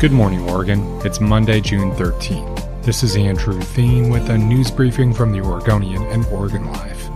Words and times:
Good 0.00 0.12
morning, 0.12 0.48
Oregon. 0.48 0.80
It's 1.04 1.20
Monday, 1.20 1.60
June 1.60 1.92
13th. 1.92 2.82
This 2.82 3.02
is 3.02 3.16
Andrew 3.16 3.60
Theen 3.60 4.08
with 4.08 4.30
a 4.30 4.38
news 4.38 4.70
briefing 4.70 5.12
from 5.12 5.30
the 5.30 5.42
Oregonian 5.42 6.02
and 6.04 6.24
Oregon 6.28 6.72
Live. 6.72 7.10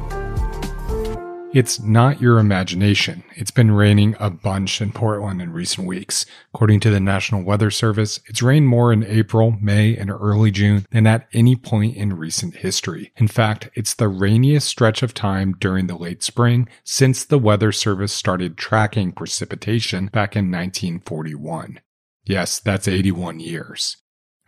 It's 1.54 1.80
not 1.80 2.20
your 2.20 2.38
imagination. 2.38 3.24
It's 3.36 3.50
been 3.50 3.70
raining 3.70 4.16
a 4.20 4.28
bunch 4.28 4.82
in 4.82 4.92
Portland 4.92 5.40
in 5.40 5.54
recent 5.54 5.86
weeks. 5.86 6.26
According 6.52 6.80
to 6.80 6.90
the 6.90 7.00
National 7.00 7.42
Weather 7.42 7.70
Service, 7.70 8.20
it's 8.26 8.42
rained 8.42 8.68
more 8.68 8.92
in 8.92 9.02
April, 9.02 9.56
May, 9.62 9.96
and 9.96 10.10
early 10.10 10.50
June 10.50 10.84
than 10.90 11.06
at 11.06 11.26
any 11.32 11.56
point 11.56 11.96
in 11.96 12.18
recent 12.18 12.56
history. 12.56 13.12
In 13.16 13.28
fact, 13.28 13.70
it's 13.72 13.94
the 13.94 14.08
rainiest 14.08 14.68
stretch 14.68 15.02
of 15.02 15.14
time 15.14 15.56
during 15.58 15.86
the 15.86 15.96
late 15.96 16.22
spring 16.22 16.68
since 16.84 17.24
the 17.24 17.38
Weather 17.38 17.72
Service 17.72 18.12
started 18.12 18.58
tracking 18.58 19.10
precipitation 19.10 20.10
back 20.12 20.36
in 20.36 20.50
1941. 20.50 21.80
Yes, 22.24 22.58
that's 22.58 22.88
81 22.88 23.40
years. 23.40 23.98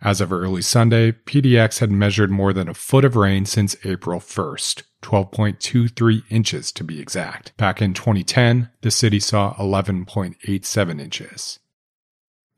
As 0.01 0.21
of 0.21 0.31
early 0.31 0.61
Sunday, 0.61 1.11
PDX 1.11 1.79
had 1.79 1.91
measured 1.91 2.29
more 2.29 2.53
than 2.53 2.69
a 2.69 2.73
foot 2.73 3.03
of 3.03 3.15
rain 3.15 3.45
since 3.45 3.75
April 3.83 4.19
1st, 4.19 4.83
12.23 5.01 6.23
inches 6.29 6.71
to 6.73 6.83
be 6.83 6.99
exact. 6.99 7.55
Back 7.57 7.81
in 7.81 7.93
2010, 7.93 8.69
the 8.81 8.91
city 8.91 9.19
saw 9.19 9.55
11.87 9.55 11.01
inches. 11.01 11.59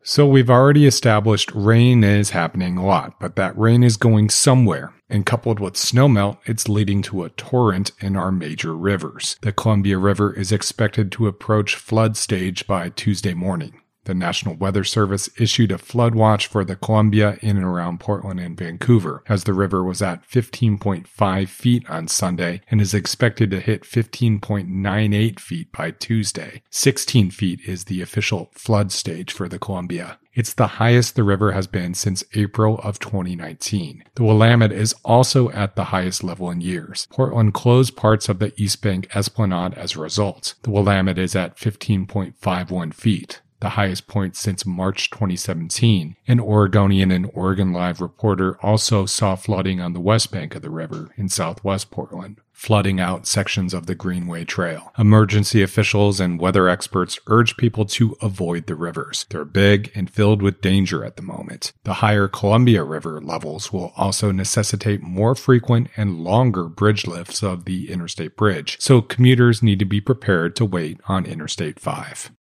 So 0.01 0.25
we've 0.25 0.49
already 0.49 0.85
established 0.85 1.51
rain 1.53 2.03
is 2.03 2.31
happening 2.31 2.77
a 2.77 2.85
lot, 2.85 3.19
but 3.19 3.35
that 3.35 3.57
rain 3.57 3.83
is 3.83 3.97
going 3.97 4.29
somewhere. 4.29 4.93
And 5.09 5.25
coupled 5.25 5.59
with 5.59 5.73
snowmelt, 5.73 6.37
it's 6.45 6.69
leading 6.69 7.01
to 7.03 7.23
a 7.23 7.29
torrent 7.29 7.91
in 7.99 8.15
our 8.15 8.31
major 8.31 8.75
rivers. 8.75 9.37
The 9.41 9.51
Columbia 9.51 9.97
River 9.97 10.33
is 10.33 10.51
expected 10.51 11.11
to 11.13 11.27
approach 11.27 11.75
flood 11.75 12.15
stage 12.15 12.67
by 12.67 12.89
Tuesday 12.89 13.33
morning. 13.33 13.81
The 14.05 14.13
National 14.15 14.55
Weather 14.55 14.83
Service 14.83 15.29
issued 15.37 15.71
a 15.71 15.77
flood 15.77 16.15
watch 16.15 16.47
for 16.47 16.65
the 16.65 16.75
Columbia 16.75 17.37
in 17.41 17.57
and 17.57 17.65
around 17.65 17.99
Portland 17.99 18.39
and 18.39 18.57
Vancouver, 18.57 19.23
as 19.27 19.43
the 19.43 19.53
river 19.53 19.83
was 19.83 20.01
at 20.01 20.27
15.5 20.27 21.47
feet 21.49 21.89
on 21.89 22.07
Sunday 22.07 22.61
and 22.71 22.81
is 22.81 22.93
expected 22.93 23.51
to 23.51 23.59
hit 23.59 23.83
15.98 23.83 25.39
feet 25.39 25.71
by 25.71 25.91
Tuesday. 25.91 26.63
16 26.69 27.31
feet 27.31 27.59
is 27.67 27.83
the 27.83 28.01
official 28.01 28.49
flood 28.53 28.91
stage 28.91 29.31
for 29.31 29.47
the 29.47 29.59
Columbia. 29.59 30.17
It's 30.33 30.53
the 30.53 30.67
highest 30.67 31.15
the 31.15 31.23
river 31.23 31.51
has 31.51 31.67
been 31.67 31.93
since 31.93 32.23
April 32.33 32.79
of 32.79 32.99
2019. 32.99 34.05
The 34.15 34.23
Willamette 34.23 34.71
is 34.71 34.95
also 35.03 35.49
at 35.51 35.75
the 35.75 35.85
highest 35.85 36.23
level 36.23 36.49
in 36.49 36.61
years. 36.61 37.07
Portland 37.11 37.53
closed 37.53 37.97
parts 37.97 38.29
of 38.29 38.39
the 38.39 38.53
East 38.55 38.81
Bank 38.81 39.13
Esplanade 39.13 39.73
as 39.73 39.95
a 39.95 39.99
result. 39.99 40.55
The 40.63 40.71
Willamette 40.71 41.19
is 41.19 41.35
at 41.35 41.57
15.51 41.57 42.93
feet 42.93 43.41
the 43.59 43.69
highest 43.69 44.07
point 44.07 44.35
since 44.35 44.65
March 44.65 45.09
2017. 45.09 46.15
An 46.27 46.39
Oregonian 46.39 47.11
and 47.11 47.29
Oregon 47.33 47.73
Live 47.73 48.01
reporter 48.01 48.57
also 48.61 49.05
saw 49.05 49.35
flooding 49.35 49.81
on 49.81 49.93
the 49.93 49.99
west 49.99 50.31
bank 50.31 50.55
of 50.55 50.61
the 50.61 50.69
river 50.69 51.09
in 51.17 51.29
southwest 51.29 51.91
Portland, 51.91 52.39
flooding 52.53 52.99
out 52.99 53.27
sections 53.27 53.73
of 53.73 53.85
the 53.85 53.95
Greenway 53.95 54.45
Trail. 54.45 54.91
Emergency 54.97 55.61
officials 55.61 56.19
and 56.19 56.39
weather 56.39 56.69
experts 56.69 57.19
urge 57.27 57.57
people 57.57 57.85
to 57.85 58.15
avoid 58.21 58.67
the 58.67 58.75
rivers. 58.75 59.25
They're 59.29 59.45
big 59.45 59.91
and 59.93 60.09
filled 60.09 60.41
with 60.41 60.61
danger 60.61 61.03
at 61.03 61.17
the 61.17 61.23
moment. 61.23 61.73
The 61.83 61.95
higher 61.95 62.27
Columbia 62.27 62.83
River 62.83 63.21
levels 63.21 63.73
will 63.73 63.93
also 63.97 64.31
necessitate 64.31 65.01
more 65.01 65.35
frequent 65.35 65.89
and 65.97 66.19
longer 66.19 66.65
bridge 66.65 67.07
lifts 67.07 67.43
of 67.43 67.65
the 67.65 67.91
Interstate 67.91 68.37
Bridge, 68.37 68.77
so 68.79 69.01
commuters 69.01 69.61
need 69.63 69.79
to 69.79 69.85
be 69.85 70.01
prepared 70.01 70.55
to 70.57 70.65
wait 70.65 70.99
on 71.07 71.25
Interstate 71.25 71.79
5. 71.79 72.31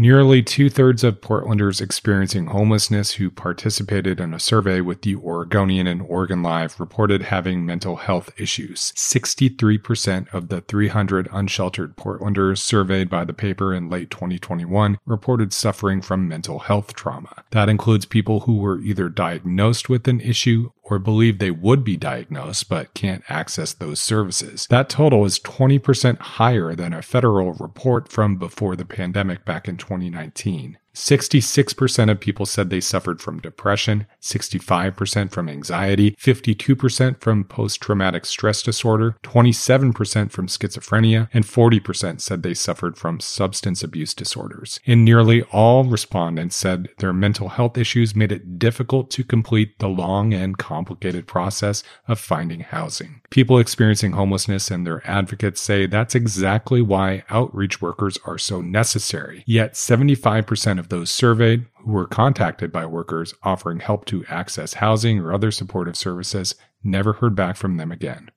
Nearly 0.00 0.44
two 0.44 0.70
thirds 0.70 1.02
of 1.02 1.20
Portlanders 1.20 1.80
experiencing 1.80 2.46
homelessness 2.46 3.14
who 3.14 3.32
participated 3.32 4.20
in 4.20 4.32
a 4.32 4.38
survey 4.38 4.80
with 4.80 5.02
the 5.02 5.16
Oregonian 5.16 5.88
and 5.88 6.02
Oregon 6.02 6.40
Live 6.40 6.78
reported 6.78 7.22
having 7.22 7.66
mental 7.66 7.96
health 7.96 8.30
issues. 8.36 8.92
63% 8.92 10.32
of 10.32 10.50
the 10.50 10.60
300 10.60 11.28
unsheltered 11.32 11.96
Portlanders 11.96 12.58
surveyed 12.58 13.10
by 13.10 13.24
the 13.24 13.32
paper 13.32 13.74
in 13.74 13.90
late 13.90 14.08
2021 14.08 14.98
reported 15.04 15.52
suffering 15.52 16.00
from 16.00 16.28
mental 16.28 16.60
health 16.60 16.94
trauma. 16.94 17.42
That 17.50 17.68
includes 17.68 18.06
people 18.06 18.40
who 18.40 18.58
were 18.58 18.78
either 18.78 19.08
diagnosed 19.08 19.88
with 19.88 20.06
an 20.06 20.20
issue 20.20 20.70
or 20.90 20.98
believe 20.98 21.38
they 21.38 21.50
would 21.50 21.84
be 21.84 21.96
diagnosed 21.96 22.68
but 22.68 22.94
can't 22.94 23.22
access 23.28 23.72
those 23.72 24.00
services. 24.00 24.66
That 24.70 24.88
total 24.88 25.24
is 25.24 25.38
20% 25.40 26.18
higher 26.18 26.74
than 26.74 26.92
a 26.92 27.02
federal 27.02 27.52
report 27.54 28.10
from 28.10 28.36
before 28.36 28.76
the 28.76 28.84
pandemic 28.84 29.44
back 29.44 29.68
in 29.68 29.76
2019. 29.76 30.78
66% 30.98 32.10
of 32.10 32.18
people 32.18 32.44
said 32.44 32.70
they 32.70 32.80
suffered 32.80 33.22
from 33.22 33.38
depression, 33.38 34.06
65% 34.20 35.30
from 35.30 35.48
anxiety, 35.48 36.10
52% 36.20 37.20
from 37.20 37.44
post 37.44 37.80
traumatic 37.80 38.26
stress 38.26 38.62
disorder, 38.62 39.16
27% 39.22 40.32
from 40.32 40.48
schizophrenia, 40.48 41.28
and 41.32 41.44
40% 41.44 42.20
said 42.20 42.42
they 42.42 42.52
suffered 42.52 42.98
from 42.98 43.20
substance 43.20 43.84
abuse 43.84 44.12
disorders. 44.12 44.80
And 44.86 45.04
nearly 45.04 45.42
all 45.44 45.84
respondents 45.84 46.56
said 46.56 46.88
their 46.98 47.12
mental 47.12 47.50
health 47.50 47.78
issues 47.78 48.16
made 48.16 48.32
it 48.32 48.58
difficult 48.58 49.08
to 49.12 49.22
complete 49.22 49.78
the 49.78 49.88
long 49.88 50.34
and 50.34 50.58
complicated 50.58 51.28
process 51.28 51.84
of 52.08 52.18
finding 52.18 52.60
housing. 52.60 53.20
People 53.30 53.60
experiencing 53.60 54.12
homelessness 54.12 54.68
and 54.68 54.84
their 54.84 55.08
advocates 55.08 55.60
say 55.60 55.86
that's 55.86 56.16
exactly 56.16 56.82
why 56.82 57.22
outreach 57.30 57.80
workers 57.80 58.18
are 58.24 58.36
so 58.38 58.60
necessary. 58.60 59.44
Yet 59.46 59.74
75% 59.74 60.80
of 60.80 60.87
those 60.90 61.10
surveyed 61.10 61.66
who 61.84 61.92
were 61.92 62.06
contacted 62.06 62.72
by 62.72 62.86
workers 62.86 63.34
offering 63.42 63.80
help 63.80 64.04
to 64.06 64.24
access 64.28 64.74
housing 64.74 65.18
or 65.18 65.32
other 65.32 65.50
supportive 65.50 65.96
services 65.96 66.54
never 66.82 67.14
heard 67.14 67.34
back 67.34 67.56
from 67.56 67.76
them 67.76 67.92
again. 67.92 68.30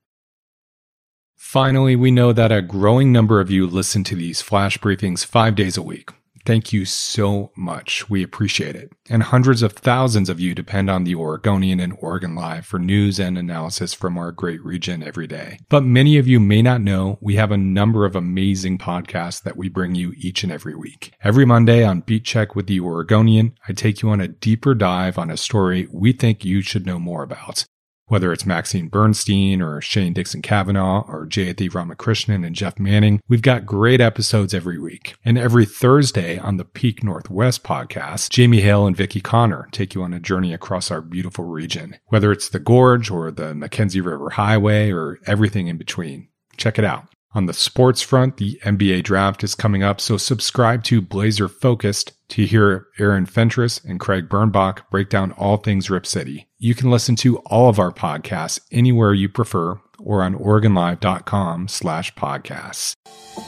Finally, 1.35 1.95
we 1.95 2.11
know 2.11 2.31
that 2.31 2.51
a 2.51 2.61
growing 2.61 3.11
number 3.11 3.41
of 3.41 3.51
you 3.51 3.67
listen 3.67 4.03
to 4.03 4.15
these 4.15 4.41
flash 4.41 4.77
briefings 4.77 5.25
five 5.25 5.55
days 5.55 5.75
a 5.75 5.81
week. 5.81 6.11
Thank 6.45 6.73
you 6.73 6.85
so 6.85 7.51
much. 7.55 8.09
We 8.09 8.23
appreciate 8.23 8.75
it. 8.75 8.91
And 9.09 9.23
hundreds 9.23 9.61
of 9.61 9.73
thousands 9.73 10.29
of 10.29 10.39
you 10.39 10.55
depend 10.55 10.89
on 10.89 11.03
the 11.03 11.15
Oregonian 11.15 11.79
and 11.79 11.97
Oregon 11.99 12.35
Live 12.35 12.65
for 12.65 12.79
news 12.79 13.19
and 13.19 13.37
analysis 13.37 13.93
from 13.93 14.17
our 14.17 14.31
great 14.31 14.63
region 14.63 15.03
every 15.03 15.27
day. 15.27 15.59
But 15.69 15.83
many 15.83 16.17
of 16.17 16.27
you 16.27 16.39
may 16.39 16.61
not 16.61 16.81
know 16.81 17.17
we 17.21 17.35
have 17.35 17.51
a 17.51 17.57
number 17.57 18.05
of 18.05 18.15
amazing 18.15 18.77
podcasts 18.77 19.41
that 19.43 19.57
we 19.57 19.69
bring 19.69 19.95
you 19.95 20.13
each 20.17 20.43
and 20.43 20.51
every 20.51 20.75
week. 20.75 21.13
Every 21.23 21.45
Monday 21.45 21.83
on 21.83 22.01
Beat 22.01 22.23
Check 22.23 22.55
with 22.55 22.67
the 22.67 22.79
Oregonian, 22.79 23.53
I 23.67 23.73
take 23.73 24.01
you 24.01 24.09
on 24.09 24.21
a 24.21 24.27
deeper 24.27 24.73
dive 24.73 25.17
on 25.17 25.29
a 25.29 25.37
story 25.37 25.87
we 25.91 26.11
think 26.11 26.43
you 26.43 26.61
should 26.61 26.85
know 26.85 26.99
more 26.99 27.23
about 27.23 27.65
whether 28.11 28.33
it's 28.33 28.45
Maxine 28.45 28.89
Bernstein 28.89 29.61
or 29.61 29.79
Shane 29.79 30.11
Dixon 30.11 30.41
Kavanaugh 30.41 31.05
or 31.07 31.25
Jayati 31.25 31.73
Ramakrishnan 31.73 32.43
and 32.43 32.53
Jeff 32.53 32.77
Manning, 32.77 33.21
we've 33.29 33.41
got 33.41 33.65
great 33.65 34.01
episodes 34.01 34.53
every 34.53 34.77
week. 34.77 35.15
And 35.23 35.37
every 35.37 35.65
Thursday 35.65 36.37
on 36.37 36.57
the 36.57 36.65
Peak 36.65 37.05
Northwest 37.05 37.63
podcast, 37.63 38.29
Jamie 38.29 38.59
Hale 38.59 38.85
and 38.85 38.97
Vicki 38.97 39.21
Connor 39.21 39.69
take 39.71 39.95
you 39.95 40.03
on 40.03 40.13
a 40.13 40.19
journey 40.19 40.53
across 40.53 40.91
our 40.91 40.99
beautiful 41.01 41.45
region, 41.45 41.95
whether 42.07 42.33
it's 42.33 42.49
the 42.49 42.59
Gorge 42.59 43.09
or 43.09 43.31
the 43.31 43.53
McKenzie 43.53 44.03
River 44.03 44.31
Highway 44.31 44.91
or 44.91 45.17
everything 45.25 45.67
in 45.67 45.77
between. 45.77 46.27
Check 46.57 46.77
it 46.77 46.83
out. 46.83 47.05
On 47.33 47.45
the 47.45 47.53
sports 47.53 48.01
front, 48.01 48.37
the 48.37 48.59
NBA 48.65 49.03
draft 49.03 49.43
is 49.43 49.55
coming 49.55 49.83
up, 49.83 50.01
so 50.01 50.17
subscribe 50.17 50.83
to 50.85 51.01
Blazer 51.01 51.47
Focused 51.47 52.11
to 52.29 52.45
hear 52.45 52.87
Aaron 52.99 53.25
Fentress 53.25 53.79
and 53.85 53.99
Craig 53.99 54.27
Birnbach 54.27 54.81
break 54.89 55.09
down 55.09 55.31
all 55.33 55.57
things 55.57 55.89
Rip 55.89 56.05
City. 56.05 56.49
You 56.57 56.75
can 56.75 56.91
listen 56.91 57.15
to 57.17 57.37
all 57.39 57.69
of 57.69 57.79
our 57.79 57.91
podcasts 57.91 58.59
anywhere 58.71 59.13
you 59.13 59.29
prefer 59.29 59.79
or 59.97 60.23
on 60.23 60.35
OregonLive.com 60.35 61.69
slash 61.69 62.13
podcasts. 62.15 62.95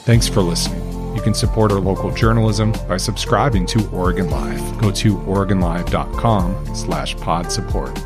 Thanks 0.06 0.28
for 0.28 0.42
listening. 0.42 1.16
You 1.16 1.22
can 1.22 1.34
support 1.34 1.72
our 1.72 1.80
local 1.80 2.12
journalism 2.14 2.72
by 2.88 2.98
subscribing 2.98 3.66
to 3.68 3.88
Oregon 3.90 4.30
Live. 4.30 4.78
Go 4.80 4.92
to 4.92 5.18
OregonLive.com 5.18 6.76
slash 6.76 7.18
pod 7.18 7.52
support. 7.52 8.00